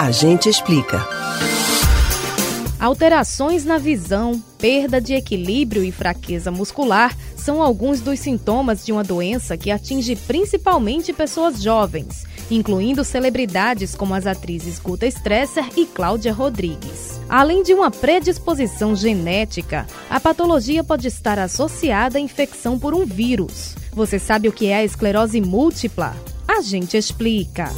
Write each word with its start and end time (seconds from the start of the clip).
A 0.00 0.10
gente 0.10 0.48
explica. 0.48 1.06
Alterações 2.80 3.66
na 3.66 3.76
visão, 3.76 4.42
perda 4.56 4.98
de 4.98 5.12
equilíbrio 5.12 5.84
e 5.84 5.92
fraqueza 5.92 6.50
muscular 6.50 7.14
são 7.36 7.62
alguns 7.62 8.00
dos 8.00 8.18
sintomas 8.18 8.82
de 8.82 8.92
uma 8.92 9.04
doença 9.04 9.58
que 9.58 9.70
atinge 9.70 10.16
principalmente 10.16 11.12
pessoas 11.12 11.62
jovens, 11.62 12.24
incluindo 12.50 13.04
celebridades 13.04 13.94
como 13.94 14.14
as 14.14 14.26
atrizes 14.26 14.78
Guta 14.78 15.06
Stresser 15.06 15.68
e 15.76 15.84
Cláudia 15.84 16.32
Rodrigues. 16.32 17.20
Além 17.28 17.62
de 17.62 17.74
uma 17.74 17.90
predisposição 17.90 18.96
genética, 18.96 19.86
a 20.08 20.18
patologia 20.18 20.82
pode 20.82 21.08
estar 21.08 21.38
associada 21.38 22.16
à 22.16 22.20
infecção 22.22 22.78
por 22.78 22.94
um 22.94 23.04
vírus. 23.04 23.76
Você 23.92 24.18
sabe 24.18 24.48
o 24.48 24.52
que 24.52 24.68
é 24.68 24.76
a 24.76 24.84
esclerose 24.84 25.42
múltipla? 25.42 26.16
A 26.48 26.62
gente 26.62 26.96
explica. 26.96 27.70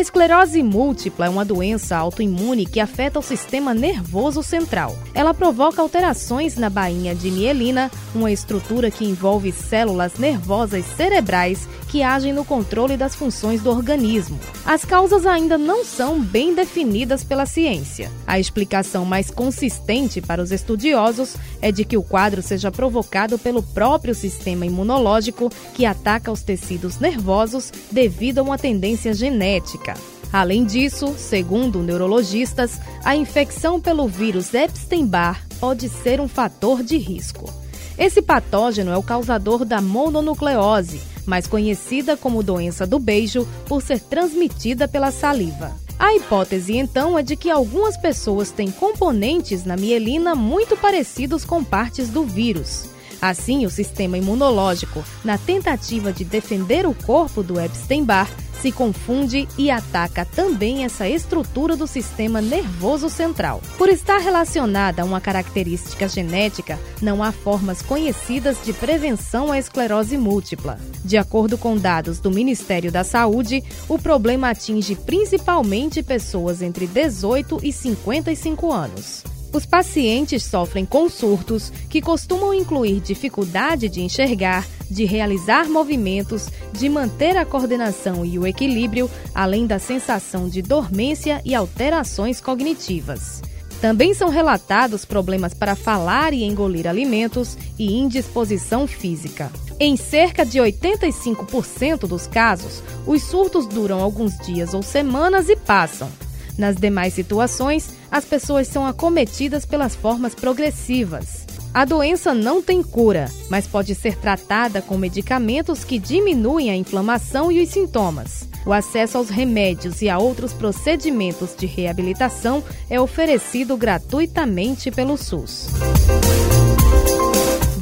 A 0.00 0.02
esclerose 0.02 0.62
múltipla 0.62 1.26
é 1.26 1.28
uma 1.28 1.44
doença 1.44 1.94
autoimune 1.94 2.64
que 2.64 2.80
afeta 2.80 3.18
o 3.18 3.22
sistema 3.22 3.74
nervoso 3.74 4.42
central. 4.42 4.98
Ela 5.12 5.34
provoca 5.34 5.82
alterações 5.82 6.56
na 6.56 6.70
bainha 6.70 7.14
de 7.14 7.30
mielina, 7.30 7.90
uma 8.14 8.32
estrutura 8.32 8.90
que 8.90 9.04
envolve 9.04 9.52
células 9.52 10.14
nervosas 10.14 10.86
cerebrais 10.96 11.68
que 11.90 12.02
agem 12.02 12.32
no 12.32 12.44
controle 12.44 12.96
das 12.96 13.14
funções 13.14 13.60
do 13.60 13.68
organismo. 13.68 14.38
As 14.64 14.84
causas 14.84 15.26
ainda 15.26 15.58
não 15.58 15.84
são 15.84 16.20
bem 16.20 16.54
definidas 16.54 17.22
pela 17.22 17.44
ciência. 17.44 18.10
A 18.26 18.38
explicação 18.38 19.04
mais 19.04 19.30
consistente 19.30 20.20
para 20.22 20.40
os 20.40 20.52
estudiosos 20.52 21.36
é 21.60 21.72
de 21.72 21.84
que 21.84 21.96
o 21.96 22.02
quadro 22.02 22.40
seja 22.40 22.70
provocado 22.70 23.38
pelo 23.38 23.62
próprio 23.62 24.14
sistema 24.14 24.64
imunológico 24.64 25.50
que 25.74 25.84
ataca 25.84 26.30
os 26.30 26.42
tecidos 26.42 26.98
nervosos 26.98 27.72
devido 27.90 28.38
a 28.38 28.42
uma 28.42 28.56
tendência 28.56 29.12
genética. 29.12 29.89
Além 30.32 30.64
disso, 30.64 31.14
segundo 31.18 31.82
neurologistas, 31.82 32.80
a 33.04 33.16
infecção 33.16 33.80
pelo 33.80 34.06
vírus 34.06 34.54
Epstein-Barr 34.54 35.44
pode 35.58 35.88
ser 35.88 36.20
um 36.20 36.28
fator 36.28 36.82
de 36.82 36.96
risco. 36.96 37.52
Esse 37.98 38.22
patógeno 38.22 38.90
é 38.90 38.96
o 38.96 39.02
causador 39.02 39.64
da 39.64 39.80
mononucleose, 39.80 41.00
mais 41.26 41.46
conhecida 41.46 42.16
como 42.16 42.42
doença 42.42 42.86
do 42.86 42.98
beijo 42.98 43.46
por 43.66 43.82
ser 43.82 44.00
transmitida 44.00 44.88
pela 44.88 45.10
saliva. 45.10 45.72
A 45.98 46.14
hipótese 46.14 46.76
então 46.78 47.18
é 47.18 47.22
de 47.22 47.36
que 47.36 47.50
algumas 47.50 47.96
pessoas 47.96 48.50
têm 48.50 48.70
componentes 48.70 49.66
na 49.66 49.76
mielina 49.76 50.34
muito 50.34 50.76
parecidos 50.76 51.44
com 51.44 51.62
partes 51.62 52.08
do 52.08 52.24
vírus. 52.24 52.86
Assim, 53.20 53.66
o 53.66 53.70
sistema 53.70 54.16
imunológico, 54.16 55.04
na 55.22 55.36
tentativa 55.36 56.10
de 56.10 56.24
defender 56.24 56.86
o 56.86 56.94
corpo 56.94 57.42
do 57.42 57.60
Epstein-Barr, 57.60 58.30
se 58.60 58.70
confunde 58.70 59.48
e 59.56 59.70
ataca 59.70 60.24
também 60.24 60.84
essa 60.84 61.08
estrutura 61.08 61.76
do 61.76 61.86
sistema 61.86 62.40
nervoso 62.40 63.08
central. 63.08 63.60
Por 63.78 63.88
estar 63.88 64.18
relacionada 64.18 65.02
a 65.02 65.04
uma 65.04 65.20
característica 65.20 66.06
genética, 66.06 66.78
não 67.00 67.22
há 67.22 67.32
formas 67.32 67.82
conhecidas 67.82 68.58
de 68.62 68.72
prevenção 68.72 69.50
à 69.50 69.58
esclerose 69.58 70.18
múltipla. 70.18 70.78
De 71.04 71.16
acordo 71.16 71.56
com 71.56 71.76
dados 71.76 72.20
do 72.20 72.30
Ministério 72.30 72.92
da 72.92 73.04
Saúde, 73.04 73.62
o 73.88 73.98
problema 73.98 74.50
atinge 74.50 74.94
principalmente 74.94 76.02
pessoas 76.02 76.62
entre 76.62 76.86
18 76.86 77.60
e 77.62 77.72
55 77.72 78.72
anos. 78.72 79.24
Os 79.52 79.66
pacientes 79.66 80.44
sofrem 80.44 80.86
com 80.86 81.08
surtos 81.08 81.72
que 81.88 82.00
costumam 82.00 82.54
incluir 82.54 83.00
dificuldade 83.00 83.88
de 83.88 84.00
enxergar, 84.00 84.66
de 84.88 85.04
realizar 85.04 85.68
movimentos, 85.68 86.48
de 86.72 86.88
manter 86.88 87.36
a 87.36 87.44
coordenação 87.44 88.24
e 88.24 88.38
o 88.38 88.46
equilíbrio, 88.46 89.10
além 89.34 89.66
da 89.66 89.78
sensação 89.78 90.48
de 90.48 90.62
dormência 90.62 91.40
e 91.44 91.54
alterações 91.54 92.40
cognitivas. 92.40 93.42
Também 93.80 94.14
são 94.14 94.28
relatados 94.28 95.04
problemas 95.04 95.54
para 95.54 95.74
falar 95.74 96.32
e 96.32 96.44
engolir 96.44 96.86
alimentos 96.86 97.56
e 97.78 97.94
indisposição 97.94 98.86
física. 98.86 99.50
Em 99.80 99.96
cerca 99.96 100.44
de 100.44 100.58
85% 100.58 102.00
dos 102.00 102.26
casos, 102.26 102.82
os 103.06 103.22
surtos 103.22 103.66
duram 103.66 103.98
alguns 103.98 104.36
dias 104.38 104.74
ou 104.74 104.82
semanas 104.82 105.48
e 105.48 105.56
passam. 105.56 106.10
Nas 106.58 106.76
demais 106.76 107.14
situações, 107.14 107.90
as 108.10 108.24
pessoas 108.24 108.68
são 108.68 108.86
acometidas 108.86 109.64
pelas 109.64 109.94
formas 109.94 110.34
progressivas. 110.34 111.46
A 111.72 111.84
doença 111.84 112.34
não 112.34 112.60
tem 112.60 112.82
cura, 112.82 113.30
mas 113.48 113.66
pode 113.66 113.94
ser 113.94 114.16
tratada 114.16 114.82
com 114.82 114.98
medicamentos 114.98 115.84
que 115.84 115.98
diminuem 115.98 116.68
a 116.68 116.76
inflamação 116.76 117.50
e 117.50 117.62
os 117.62 117.68
sintomas. 117.68 118.48
O 118.66 118.72
acesso 118.72 119.16
aos 119.16 119.30
remédios 119.30 120.02
e 120.02 120.08
a 120.08 120.18
outros 120.18 120.52
procedimentos 120.52 121.54
de 121.56 121.66
reabilitação 121.66 122.62
é 122.90 123.00
oferecido 123.00 123.76
gratuitamente 123.76 124.90
pelo 124.90 125.16
SUS. 125.16 125.68